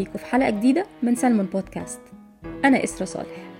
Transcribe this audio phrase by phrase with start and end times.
[0.00, 2.00] بيكم في حلقة جديدة من سلمون بودكاست.
[2.64, 3.50] أنا إسرا صالح.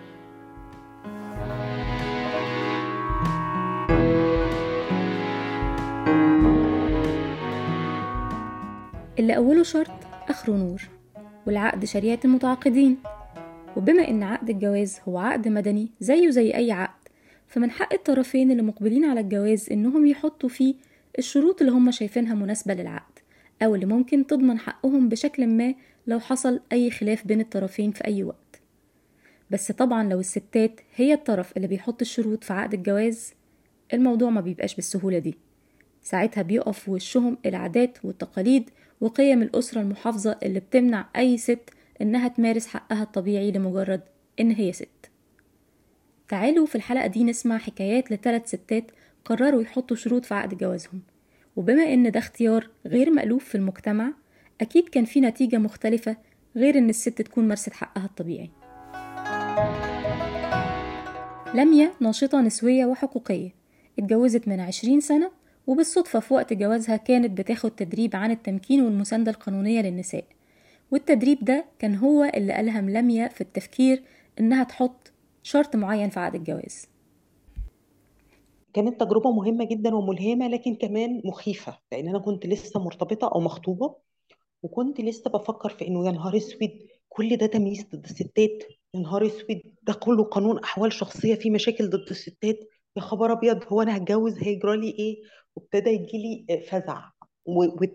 [9.19, 9.91] اللي أوله شرط
[10.29, 10.83] آخره نور
[11.47, 12.97] والعقد شريعة المتعاقدين.
[13.77, 17.09] وبما إن عقد الجواز هو عقد مدني زيه زي أي عقد
[17.47, 20.75] فمن حق الطرفين اللي مقبلين على الجواز إنهم يحطوا فيه
[21.19, 23.19] الشروط اللي هم شايفينها مناسبة للعقد
[23.63, 25.75] أو اللي ممكن تضمن حقهم بشكل ما
[26.11, 28.61] لو حصل أي خلاف بين الطرفين في أي وقت.
[29.51, 33.35] بس طبعا لو الستات هي الطرف اللي بيحط الشروط في عقد الجواز
[33.95, 35.35] الموضوع ما بيبقاش بالسهولة دي.
[36.03, 41.71] ساعتها بيقف وشهم العادات والتقاليد وقيم الأسرة المحافظة اللي بتمنع أي ست
[42.03, 44.01] إنها تمارس حقها الطبيعي لمجرد
[44.41, 45.11] إن هي ست.
[46.29, 48.85] تعالوا في الحلقة دي نسمع حكايات لثلاث ستات
[49.25, 51.03] قرروا يحطوا شروط في عقد جوازهم.
[51.57, 54.13] وبما إن ده اختيار غير مألوف في المجتمع
[54.61, 56.17] أكيد كان في نتيجة مختلفة
[56.57, 58.51] غير إن الست تكون مارست حقها الطبيعي.
[61.55, 63.55] لميا ناشطة نسوية وحقوقية
[63.99, 65.31] اتجوزت من عشرين سنة
[65.67, 70.25] وبالصدفة في وقت جوازها كانت بتاخد تدريب عن التمكين والمساندة القانونية للنساء.
[70.91, 74.03] والتدريب ده كان هو اللي ألهم لميا في التفكير
[74.41, 76.87] إنها تحط شرط معين في عقد الجواز.
[78.75, 83.95] كانت تجربة مهمة جدا وملهمة لكن كمان مخيفة لأن أنا كنت لسه مرتبطة أو مخطوبة
[84.63, 86.71] وكنت لسه بفكر في إنه يا نهار أسود
[87.09, 88.63] كل ده تمييز ضد الستات.
[88.95, 92.59] يا نهار أسود ده كله قانون أحوال شخصية فيه مشاكل ضد الستات.
[92.97, 95.23] يا خبر أبيض هو أنا هتجوز؟ هيجرى لي إيه؟
[95.57, 97.03] وابتدى يجي لي فزع.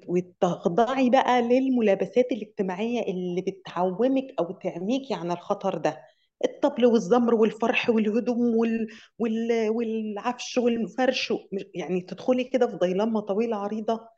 [0.08, 6.02] وتخضعي بقى للملابسات الاجتماعية اللي بتعومك أو تعميكي عن الخطر ده.
[6.46, 8.88] الطبل والزمر والفرح والهدوم وال...
[9.20, 9.70] وال...
[9.70, 11.34] والعفش والفرش
[11.76, 14.15] يعني تدخلي كده في ضيلمة طويلة عريضة.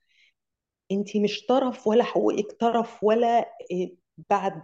[0.91, 3.45] انت مش طرف ولا حقوقك طرف ولا
[4.29, 4.61] بعد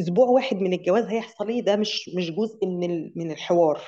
[0.00, 3.80] أسبوع واحد من الجواز هيحصل إيه؟ ده مش مش جزء من من الحوار.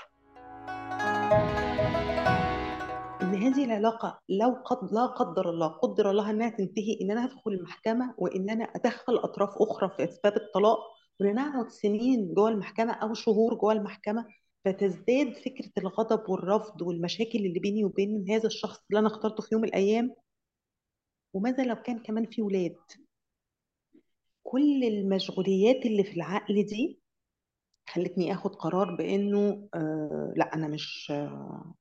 [3.22, 7.50] إن هذه العلاقة لو قد لا قدر الله قدر الله إنها تنتهي إن أنا ادخل
[7.52, 10.78] المحكمة وإن أنا أدخل أطراف أخرى في أسباب الطلاق
[11.20, 14.26] ونقعد سنين جوه المحكمة أو شهور جوه المحكمة
[14.64, 19.62] فتزداد فكرة الغضب والرفض والمشاكل اللي بيني وبين هذا الشخص اللي أنا اخترته في يوم
[19.62, 20.14] من الأيام.
[21.34, 22.76] وماذا لو كان كمان في ولاد؟
[24.42, 27.00] كل المشغوليات اللي في العقل دي
[27.88, 31.74] خلتني آخد قرار بإنه آه لا أنا مش آه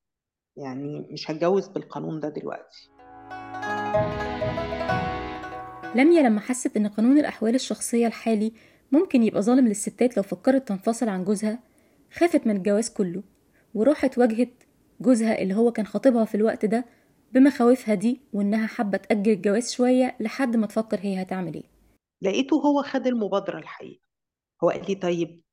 [0.58, 2.90] يعني مش هتجوز بالقانون ده دلوقتي.
[5.96, 8.54] لميا لما حست إن قانون الأحوال الشخصية الحالي
[8.92, 11.60] ممكن يبقى ظالم للستات لو فكرت تنفصل عن جوزها؟
[12.12, 13.24] خافت من الجواز كله
[13.74, 14.64] وراحت واجهت
[15.02, 16.86] جوزها اللي هو كان خاطبها في الوقت ده
[17.34, 21.64] بمخاوفها دي وإنها حابة تأجل الجواز شوية لحد ما تفكر هي هتعمل إيه.
[22.22, 24.04] لقيته هو خد المبادرة الحقيقة
[24.64, 25.44] هو قال لي طيب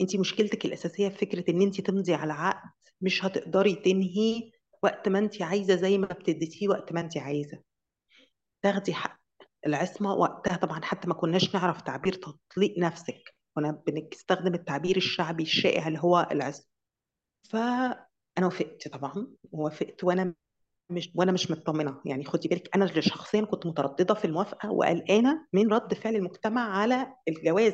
[0.00, 4.50] انت مشكلتك الأساسية في فكرة إن انت تمضي على عقد مش هتقدري تنهي
[4.82, 7.62] وقت ما انت عايزة زي ما بتديتيه وقت ما انت عايزة.
[8.62, 9.20] تاخدي حق
[9.66, 15.88] العصمة وقتها طبعا حتى ما كناش نعرف تعبير تطليق نفسك كنا بنستخدم التعبير الشعبي الشائع
[15.88, 16.66] اللي هو العصمة.
[17.50, 18.06] فأنا
[18.46, 20.34] وافقت طبعا وافقت وأنا
[20.90, 21.96] مش وأنا مش مطمنة.
[22.04, 26.78] يعني خدي بالك أنا اللي شخصيا كنت مترددة في الموافقة وقلقانة من رد فعل المجتمع
[26.78, 27.72] على الجواز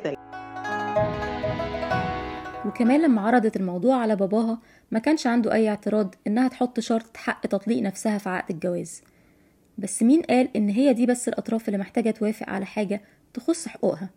[2.65, 7.47] وكمان لما عرضت الموضوع على باباها ما كانش عنده أي اعتراض إنها تحط شرط حق
[7.47, 9.03] تطليق نفسها في عقد الجواز.
[9.77, 13.01] بس مين قال إن هي دي بس الأطراف اللي محتاجة توافق على حاجة
[13.33, 14.09] تخص حقوقها؟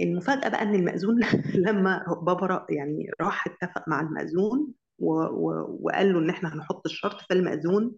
[0.00, 1.20] المفاجأة بقى إن المأذون
[1.66, 5.12] لما بابا يعني راح اتفق مع المأذون و...
[5.22, 5.78] و...
[5.82, 7.94] وقال له إن إحنا هنحط الشرط فالمأذون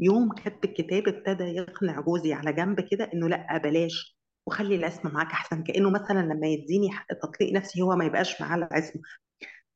[0.00, 4.16] يوم كتب الكتاب ابتدى يقنع جوزي على جنب كده إنه لأ بلاش.
[4.46, 6.88] وخلي العصمه معاك أحسن كأنه مثلا لما يديني
[7.22, 9.02] تطليق نفسي هو ما يبقاش معاه العصمه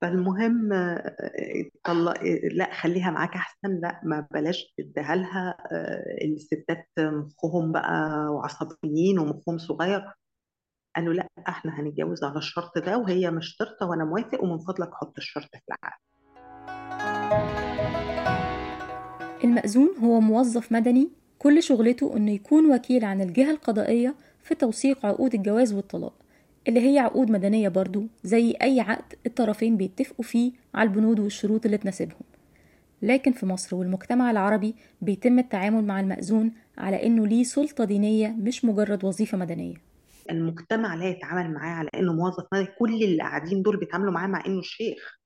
[0.00, 0.68] فالمهم
[1.84, 4.74] طلق لأ خليها معاك أحسن لأ ما بلاش.
[4.78, 5.56] تديها لها
[6.24, 10.12] الستات مخهم بقى وعصبيين ومخهم صغير.
[10.96, 15.18] قالوا لأ إحنا هنتجوز على الشرط ده وهي مش شرطه وأنا موافق ومن فضلك حط
[15.18, 15.98] الشرط في العقد.
[19.44, 21.08] المأذون هو موظف مدني
[21.38, 26.12] كل شغلته إنه يكون وكيل عن الجهة القضائية في توثيق عقود الجواز والطلاق
[26.68, 31.78] اللي هي عقود مدنية برضو زي أي عقد الطرفين بيتفقوا فيه على البنود والشروط اللي
[31.78, 32.20] تناسبهم.
[33.02, 38.64] لكن في مصر والمجتمع العربي بيتم التعامل مع المأذون على إنه ليه سلطة دينية مش
[38.64, 39.74] مجرد وظيفة مدنية.
[40.30, 44.46] المجتمع لا يتعامل معاه على إنه موظف مدني كل اللي قاعدين دول بيتعاملوا معاه مع
[44.46, 45.17] إنه الشيخ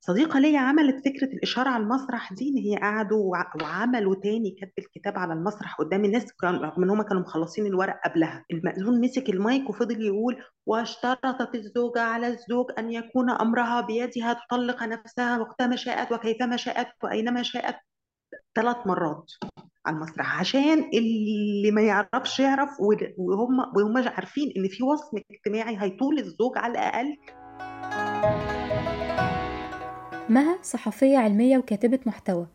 [0.00, 4.72] صديقة ليا عملت فكرة الإشارة على المسرح دي إن هي قعدوا وع- وعملوا تاني كتب
[4.78, 8.44] الكتاب على المسرح قدام الناس رغم إن هم كانوا مخلصين الورق قبلها.
[8.50, 10.36] المأذون مسك المايك وفضل يقول
[10.66, 17.42] واشترطت الزوجة على الزوج أن يكون أمرها بيدها تطلق نفسها وقتما شاءت وكيفما شاءت وأينما
[17.42, 17.76] شاءت.
[18.56, 19.30] ثلاث مرات
[19.86, 22.70] على المسرح عشان اللي ما يعرفش يعرف
[23.18, 27.16] وهم وهم عارفين إن في وصم اجتماعي هيطول الزوج على الأقل.
[30.30, 32.46] مها صحفية علمية وكاتبة محتوى.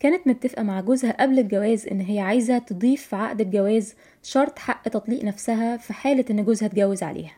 [0.00, 4.88] كانت متفقة مع جوزها قبل الجواز إن هي عايزة تضيف في عقد الجواز شرط حق
[4.88, 7.36] تطليق نفسها في حالة إن جوزها اتجوز عليها.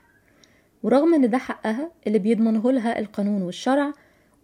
[0.83, 3.93] ورغم إن ده حقها اللي بيضمنه لها القانون والشرع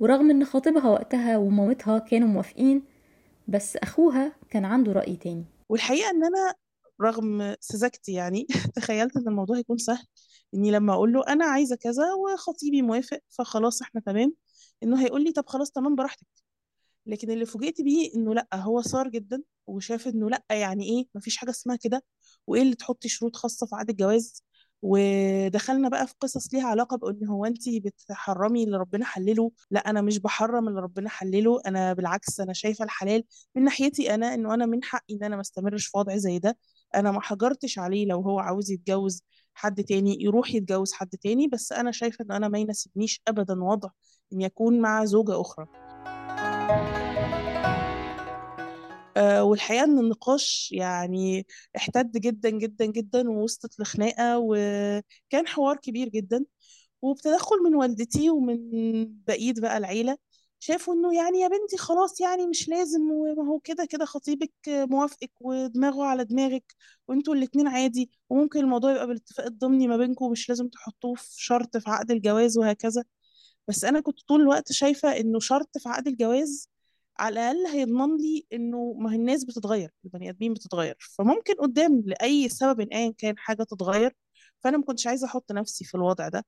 [0.01, 2.83] ورغم إن خطيبها وقتها ومامتها كانوا موافقين
[3.49, 5.45] بس أخوها كان عنده رأي تاني.
[5.69, 6.55] والحقيقة إن أنا
[7.03, 8.47] رغم سذاجتي يعني
[8.77, 10.07] تخيلت إن الموضوع هيكون سهل
[10.55, 14.35] إني لما أقول له أنا عايزة كذا وخطيبي موافق فخلاص إحنا تمام.
[14.83, 16.27] إنه هيقول لي طب خلاص تمام براحتك.
[17.07, 21.37] لكن اللي فوجئت بيه إنه لأ هو صار جدا وشاف إنه لأ يعني إيه مفيش
[21.37, 22.05] حاجة اسمها كده.
[22.47, 24.45] وإيه اللي تحطي شروط خاصة في عقد الجواز؟
[24.83, 29.53] ودخلنا بقى في قصص ليها علاقة بإن هو انت بتحرمي اللي ربنا حلله.
[29.71, 33.25] لأ أنا مش بحرم اللي ربنا حلله أنا بالعكس أنا شايفة الحلال.
[33.55, 36.59] من ناحيتي أنا إنه أنا من حقي إن أنا ما أستمرش في وضع زي ده.
[36.95, 39.23] أنا ما حجرتش عليه لو هو عاوز يتجوز
[39.55, 41.49] حد تاني يروح يتجوز حد تاني.
[41.49, 43.89] بس أنا شايفة ان أنا ما يناسبنيش ابدا وضع
[44.41, 45.67] يكون مع زوجة أخرى.
[49.17, 51.47] آه، والحقيقة إن النقاش يعني
[51.77, 56.45] احتد جدا جدا جدا ووصلت لخناقة وكان حوار كبير جدا.
[57.03, 58.59] وبتدخل من والدتي ومن
[59.27, 60.17] بقية بقى العيلة
[60.61, 65.31] شافوا إنه يعني يا بنتي خلاص يعني مش لازم وما هو كده كده خطيبك موافقك
[65.41, 66.75] ودماغه على دماغك
[67.09, 68.11] وإنتوا الاتنين عادي.
[68.31, 72.59] وممكن الموضوع يبقى بالاتفاق الضمني ما بينكم مش لازم تحطوه في شرط في عقد الجواز
[72.59, 73.05] وهكذا.
[73.69, 76.69] بس أنا كنت طول الوقت شايفة إنه شرط في عقد الجواز
[77.19, 80.97] على الأقل هيضمن لي إنه ما هي الناس بتتغير البني آدمين بتتغير.
[81.19, 84.13] فممكن قدام لأي سبب ايا كان حاجة تتغير
[84.61, 86.45] فأنا ما كنتش عايزة أحط نفسي في الوضع ده.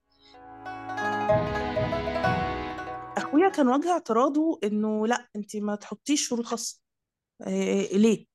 [3.17, 6.81] أخويا كان وجه اعتراضه إنه لأ أنت ما تحطيش شروط خاصة.
[7.46, 8.26] إيه ليه؟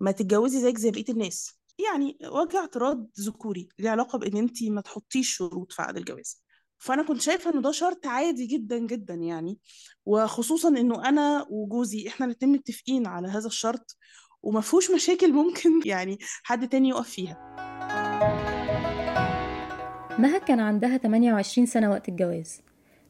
[0.00, 1.60] ما تتجوزي زيك زي بقية الناس.
[1.88, 6.42] يعني وجه اعتراض ذكوري ليه علاقة بإن أنت ما تحطيش شروط في عقد الجواز.
[6.80, 9.58] فأنا كنت شايفة إنه ده شرط عادي جدا جدا يعني.
[10.06, 13.96] وخصوصا إنه أنا وجوزي إحنا الاتنين متفقين على هذا الشرط
[14.42, 17.50] وما فيهوش مشاكل ممكن يعني حد تاني يقف فيها.
[20.18, 22.60] مها كان عندها 28 سنة وقت الجواز.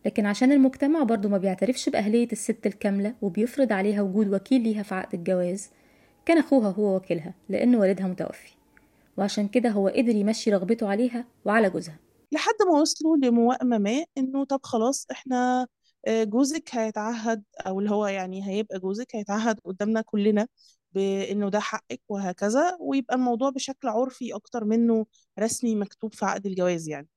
[0.07, 4.95] لكن عشان المجتمع برضو ما بيعترفش بأهلية الست الكاملة وبيفرض عليها وجود وكيل ليها في
[4.95, 5.71] عقد الجواز
[6.27, 8.53] كان أخوها هو وكيلها لأن والدها متوفي.
[9.17, 12.10] وعشان كده هو قدر يمشي رغبته عليها وعلى جوزها.
[12.33, 15.67] لحد ما وصلوا لموائمة ما إنه طب خلاص إحنا
[16.07, 20.47] آه، جوزك هيتعهد أو اللي هو يعني هيبقى جوزك هيتعهد قدامنا كلنا
[20.93, 25.07] بإنه ده حقك وهكذا ويبقى الموضوع بشكل عرفي أكتر منه
[25.39, 27.09] رسمي مكتوب في عقد الجواز يعني.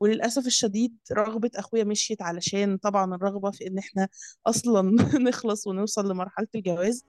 [0.00, 4.08] وللأسف الشديد رغبة أخويا مشيت علشان طبعا الرغبة في إن إحنا
[4.46, 4.96] أصلا
[5.28, 7.04] نخلص ونوصل لمرحلة الجواز.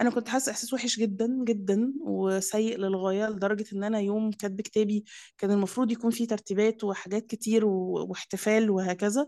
[0.00, 5.04] أنا كنت حاسة إحساس وحش جدا جدا وسيء للغاية لدرجة إن أنا يوم كاتب كتابي
[5.38, 9.26] كان المفروض يكون فيه ترتيبات وحاجات كتير واحتفال وهكذا.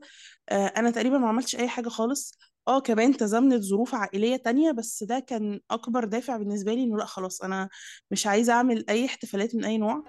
[0.48, 2.38] آه، أنا تقريبا ما عملتش أي حاجة خالص.
[2.68, 7.04] آه كمان تزامنت ظروف عائلية تانية بس ده كان أكبر دافع بالنسبة لي إنه لأ
[7.04, 7.68] خلاص أنا
[8.10, 10.04] مش عايزة أعمل أي احتفالات من أي نوع.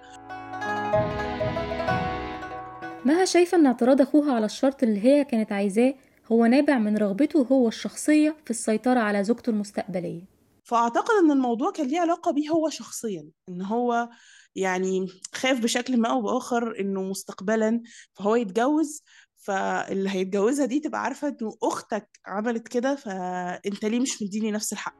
[3.04, 5.94] مها شايفة إن اعتراض أخوها على الشرط اللي هي كانت عايزاه
[6.32, 10.39] هو نابع من رغبته هو الشخصية في السيطرة على زوجته المستقبلية.
[10.70, 14.08] فأعتقد إن الموضوع كان ليه علاقة بيه هو شخصيا إن هو
[14.54, 17.82] يعني خاف بشكل ما أو بآخر إنه مستقبلا
[18.14, 19.02] فهو يتجوز
[19.36, 24.94] فاللي هيتجوزها دي تبقى عارفة إنه أختك عملت كده فأنت ليه مش مديني نفس الحق؟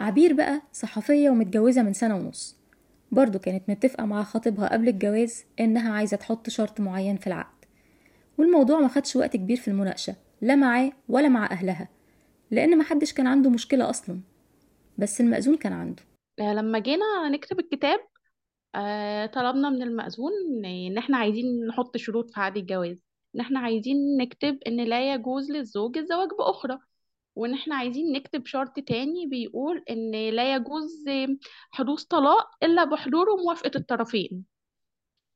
[0.00, 2.56] عبير بقى صحفية ومتجوزة من سنة ونص.
[3.12, 7.64] برضو كانت متفقة مع خطيبها قبل الجواز إنها عايزة تحط شرط معين في العقد.
[8.38, 11.88] والموضوع ما خدش وقت كبير في المناقشة لا معاه ولا مع أهلها.
[12.54, 14.20] لأن محدش كان عنده مشكلة أصلا
[14.98, 16.02] بس المأذون كان عنده.
[16.40, 18.00] آه، لما جينا نكتب الكتاب
[18.74, 20.32] آه، طلبنا من المأذون
[20.64, 23.02] إن إحنا عايزين نحط شروط في عقد الجواز.
[23.34, 26.78] إن إحنا عايزين نكتب إن لا يجوز للزوج الزواج بأخرى.
[27.36, 31.04] وإن إحنا عايزين نكتب شرط تاني بيقول إن لا يجوز
[31.70, 34.44] حدوث طلاق إلا بحضور وموافقة الطرفين.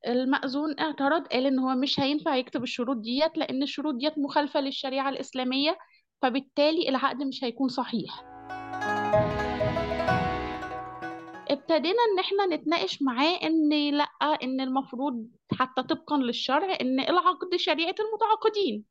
[0.06, 5.08] المأذون اعترض قال إن هو مش هينفع يكتب الشروط ديت لأن الشروط ديت مخالفة للشريعة
[5.08, 5.78] الإسلامية.
[6.22, 8.24] فبالتالي العقد مش هيكون صحيح.
[11.48, 14.08] فابتدينا إن إحنا نتناقش معاه إن لأ
[14.42, 18.84] إن المفروض حتى طبقا للشرع إن العقد شريعة المتعاقدين.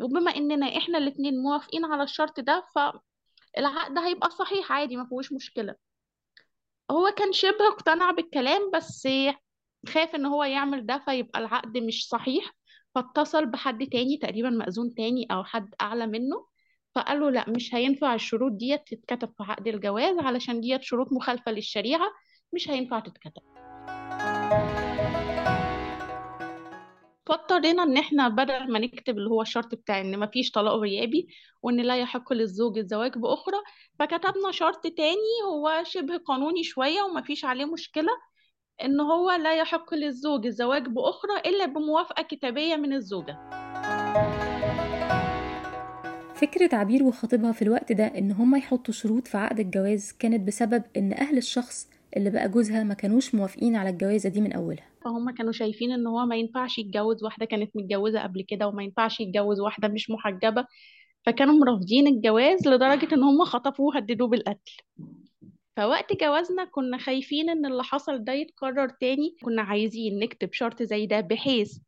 [0.00, 5.74] وبما إننا إحنا الاتنين موافقين على الشرط ده فالعقد هيبقى صحيح عادي ما فيهوش مشكلة.
[6.90, 9.08] هو كان شبه اقتنع بالكلام بس
[9.88, 12.52] خاف إن هو يعمل ده فيبقى العقد مش صحيح.
[12.94, 16.46] فاتصل بحد تاني تقريبا مأذون تاني أو حد أعلى منه
[16.94, 21.52] فقال له لا مش هينفع الشروط ديت تتكتب في عقد الجواز علشان ديت شروط مخالفة
[21.52, 22.10] للشريعة
[22.52, 23.42] مش هينفع تتكتب.
[27.26, 31.28] فاضطرينا إن إحنا بدل ما نكتب اللي هو الشرط بتاع إن مفيش طلاق غيابي
[31.62, 33.56] وإن لا يحق للزوج الزواج بأخرى
[33.98, 38.12] فكتبنا شرط تاني هو شبه قانوني شوية ومفيش عليه مشكلة.
[38.82, 43.38] إن هو لا يحق للزوج الزواج بأخرى إلا بموافقة كتابية من الزوجة.
[46.34, 50.82] فكرة عبير وخطيبها في الوقت ده إن هما يحطوا شروط في عقد الجواز كانت بسبب
[50.96, 54.84] إن أهل الشخص اللي بقى جوزها ما كانوش موافقين على الجوازة دي من أولها.
[55.04, 59.20] فهم كانوا شايفين إن هو ما ينفعش يتجوز واحدة كانت متجوزة قبل كده وما ينفعش
[59.20, 60.64] يتجوز واحدة مش محجبة
[61.26, 64.76] فكانوا مرافضين الجواز لدرجة إن هم خطفوه وهددوه بالقتل.
[65.76, 71.06] فوقت جوازنا كنا خايفين إن اللي حصل ده يتكرر تاني كنا عايزين نكتب شرط زي
[71.06, 71.78] ده بحيث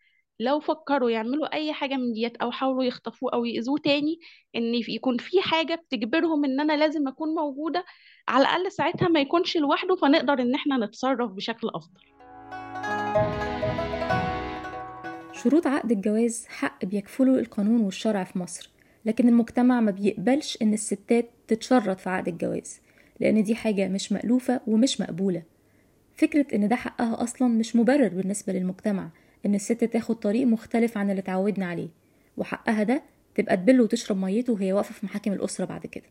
[0.41, 4.19] لو فكروا يعملوا أي حاجة من ديت أو حاولوا يخطفوه أو يأذوه تاني
[4.57, 7.85] إن يكون في حاجة بتجبرهم إن أنا لازم أكون موجودة
[8.29, 12.01] على الأقل ساعتها ما يكونش لوحده فنقدر إن إحنا نتصرف بشكل أفضل.
[15.33, 18.71] شروط عقد الجواز حق بيكفله القانون والشرع في مصر
[19.05, 22.86] لكن المجتمع ما بيقبلش إن الستات تتشرط في عقد الجواز.
[23.21, 25.43] لأن دي حاجة مش مألوفة ومش مقبولة.
[26.17, 29.09] فكرة إن ده حقها أصلا مش مبرر بالنسبة للمجتمع
[29.47, 31.89] إن الست تاخد طريق مختلف عن اللي اتعودنا عليه.
[32.37, 33.03] وحقها ده
[33.35, 36.05] تبقى تبل وتشرب ميته وهي واقفة في محاكم الأسرة بعد كده.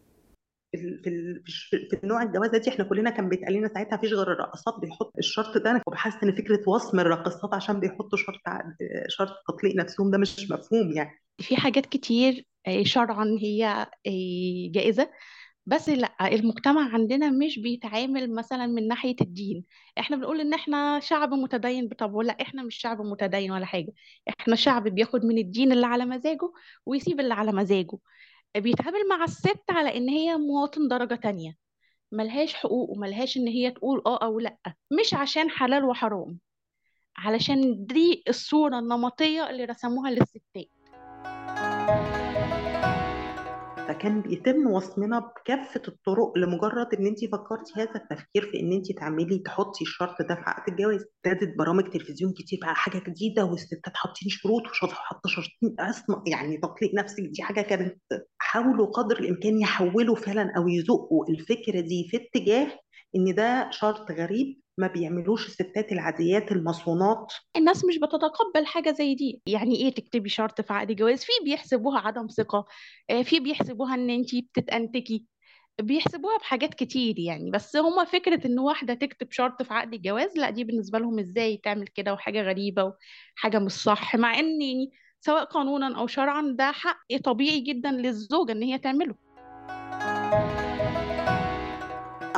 [0.72, 1.42] في
[1.90, 5.58] في نوع الجوازه دي إحنا كلنا كان بيتقال لنا ساعتها مفيش غير الرقصات بيحط الشرط
[5.58, 5.72] ده.
[5.72, 8.42] أنا بحس إن فكرة وصم الراقصات عشان بيحطوا شرط
[9.08, 11.12] شرط تطليق نفسهم ده مش مفهوم يعني.
[11.40, 13.66] في حاجات كتير آه، شرعا هي
[14.08, 15.10] آه، جائزة.
[15.66, 19.64] بس لأ المجتمع عندنا مش بيتعامل مثلا من ناحية الدين.
[20.00, 23.94] إحنا بنقول إن إحنا شعب متدين بطبعه لأ إحنا مش شعب متدين ولا حاجة.
[24.40, 26.52] إحنا شعب بياخد من الدين اللي على مزاجه
[26.86, 27.98] ويسيب اللي على مزاجه.
[28.58, 31.56] بيتعامل مع الست على إن هي مواطن درجة تانية.
[32.12, 34.58] ملهاش حقوق وملهاش إن هي تقول آه أو لأ.
[35.00, 36.40] مش عشان حلال وحرام.
[37.18, 40.68] علشان دي الصورة النمطية اللي رسموها للستات.
[43.96, 49.40] فكان بيتم وصمنا بكافة الطرق لمجرد إن انت فكرتي هذا التفكير في إن انت تعملي
[49.40, 51.06] تحطي الشرط ده في عقد الجواز.
[51.26, 56.58] ابتدت برامج تلفزيون كتير بقى حاجة جديدة والستات حاطين شروط وشاطر حاطه شرطين أصلا يعني
[56.58, 57.98] تطليق نفسك دي حاجة كانت
[58.38, 62.68] حاولوا قدر الإمكان يحولوا فعلا أو يزقوا الفكرة دي في اتجاه
[63.16, 64.62] إن ده شرط غريب.
[64.78, 67.34] ما بيعملوش الستات العاديات المصونات.
[67.58, 69.42] الناس مش بتتقبل حاجة زي دي.
[69.48, 72.66] يعني إيه تكتبي شرط في عقد جواز؟ في بيحسبوها عدم ثقة
[73.10, 75.26] آه، في بيحسبوها إن انتي بتتأنتكي
[75.82, 77.52] بيحسبوها بحاجات كتير يعني.
[77.52, 81.58] بس هما فكرة إن واحدة تكتب شرط في عقد الجواز لا دي بالنسبة لهم إزاي
[81.58, 82.94] تعمل كده وحاجة غريبة
[83.38, 88.52] وحاجة مش صح؟ مع إن يعني سواء قانونا أو شرعا ده حق طبيعي جدا للزوجة
[88.52, 89.25] إن هي تعمله.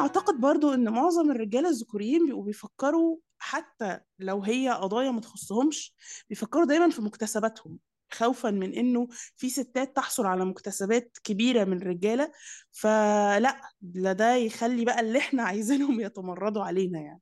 [0.07, 5.95] أعتقد برضو إن معظم الرجالة الذكوريين بيبقوا بيفكروا حتى لو هي قضايا ما تخصهمش
[6.29, 7.77] بيفكروا دايما في مكتسباتهم.
[8.13, 12.31] خوفا من إنه في ستات تحصل على مكتسبات كبيرة من الرجالة
[12.71, 13.39] فلا
[13.81, 17.21] لا ده يخلي بقى اللي إحنا عايزينهم يتمردوا علينا يعني.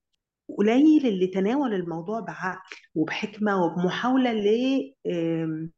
[0.58, 4.48] قليل اللي تناول الموضوع بعقل وبحكمة وبمحاولة ل
[5.08, 5.70] آه،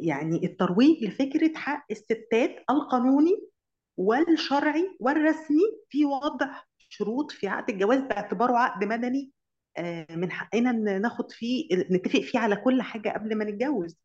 [0.00, 3.53] يعني الترويج لفكرة حق الستات القانوني
[3.96, 9.32] والشرعي والرسمي في وضع شروط في عقد الجواز باعتباره عقد مدني
[9.76, 13.96] آه، من حقنا ناخد فيه نتفق فيه على كل حاجة قبل ما نتجوز.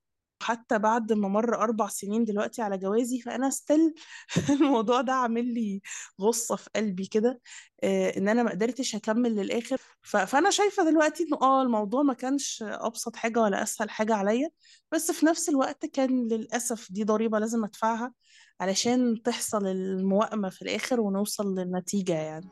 [0.42, 3.94] حتى بعد ما مر أربع سنين دلوقتي على جوازي فأنا ستيل
[4.62, 5.82] الموضوع ده عامل لي
[6.22, 7.42] غصة في قلبي كده
[7.84, 9.78] آه، إن أنا ما قدرتش أكمل للآخر.
[10.04, 14.50] فأنا شايفة دلوقتي إنه آه الموضوع ما كانش أبسط حاجة ولا أسهل حاجة عليا
[14.92, 18.14] بس في نفس الوقت كان للأسف دي ضريبة لازم أدفعها.
[18.60, 22.50] علشان تحصل الموائمة في الآخر ونوصل للنتيجة يعني.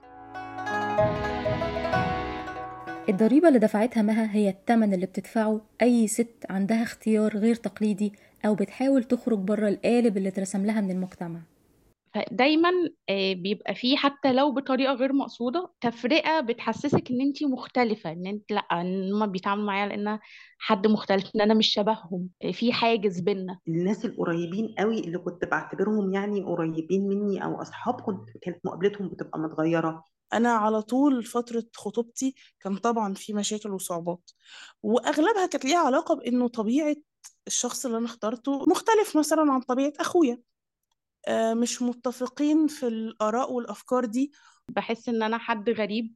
[3.10, 8.14] الضريبة اللي دفعتها مها هي التمن اللي بتدفعه أي ست عندها اختيار غير تقليدي
[8.46, 11.40] أو بتحاول تخرج بره القالب اللي اترسم لها من المجتمع.
[12.18, 12.70] فدايما
[13.10, 18.52] آه، بيبقى فيه حتى لو بطريقة غير مقصودة تفرقة بتحسسك إن انتي مختلفة إن أنت
[18.52, 20.20] لأ إن هما بيتعاملوا معايا لأن
[20.60, 25.46] حد مختلف إن أنا مش شبههم آه، في حاجز بينا الناس القريبين قوي اللي كنت
[25.46, 30.04] بعتبرهم يعني قريبين مني أو أصحاب كنت كانت مقابلتهم بتبقى متغيرة.
[30.34, 34.32] أنا على طول فترة خطوبتي كان طبعا في مشاكل وصعوبات
[34.84, 36.96] وأغلبها كانت ليها علاقة بإنه طبيعة
[37.48, 40.42] الشخص اللي أنا اخترته مختلف مثلا عن طبيعة أخويا.
[41.54, 44.32] مش متفقين في الآراء والأفكار دي.
[44.70, 46.14] بحس إن أنا حد غريب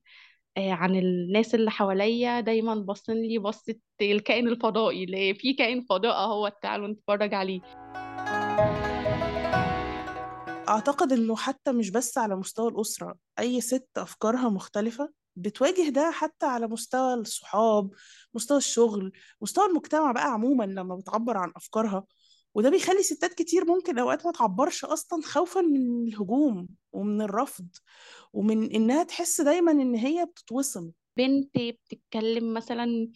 [0.57, 2.39] آه، عن الناس اللي حواليا.
[2.39, 7.61] دايما باصين لي بصة الكائن الفضائي اللي في كائن فضاء أهو تعالوا نتفرج عليه.
[10.69, 16.45] أعتقد إنه حتى مش بس على مستوى الأسرة أي ست أفكارها مختلفة بتواجه ده حتى
[16.45, 17.89] على مستوى الصحاب
[18.33, 22.03] مستوى الشغل مستوى المجتمع بقى عموما لما بتعبر عن أفكارها.
[22.53, 27.67] وده بيخلي ستات كتير ممكن أوقات ما تعبرش أصلا خوفا من الهجوم ومن الرفض
[28.33, 30.91] ومن إنها تحس دايما إن هي بتتوصم.
[31.17, 33.09] بنت بتتكلم مثلا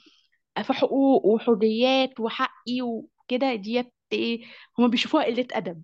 [0.63, 4.45] في حقوق وحريات وحقي وكده ديت إيه
[4.79, 5.81] هما بيشوفوها قلة أدب.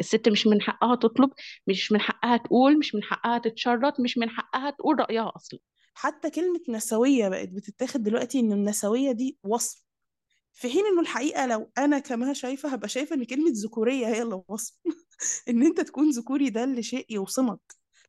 [0.00, 1.30] الست مش من حقها تطلب
[1.66, 5.60] مش من حقها تقول مش من حقها تتشرط مش من حقها تقول رأيها أصلا.
[5.94, 9.83] حتى كلمة نسوية بقت بتتاخد دلوقتي إن النسوية دي وصف.
[10.54, 14.42] في حين إنه الحقيقة لو أنا كمان شايفة هبقى شايفة إن كلمة ذكورية هي اللي
[14.48, 14.74] وصف
[15.48, 17.60] إن أنت تكون ذكوري ده اللي شيء يوصمك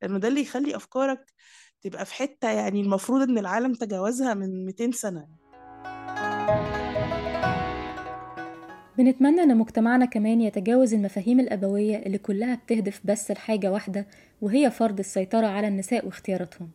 [0.01, 1.33] لأنه ده اللي يخلي أفكارك
[1.81, 5.27] تبقى في حتة يعني المفروض إن العالم تجاوزها من 200 سنة.
[8.97, 14.07] بنتمنى إن مجتمعنا كمان يتجاوز المفاهيم الأبوية اللي كلها بتهدف بس لحاجة واحدة
[14.41, 16.69] وهي فرض السيطرة على النساء واختياراتهم.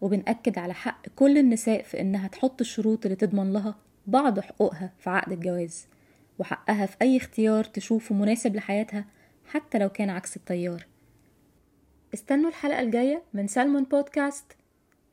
[0.00, 5.10] وبنأكد على حق كل النساء في إنها تحط الشروط اللي تضمن لها بعض حقوقها في
[5.10, 5.86] عقد الجواز
[6.38, 9.04] وحقها في أي اختيار تشوفه مناسب لحياتها
[9.46, 10.86] حتى لو كان عكس التيار.
[12.14, 14.56] استنوا الحلقة الجاية من سالمون بودكاست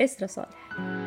[0.02, 1.05] إسرة صالح.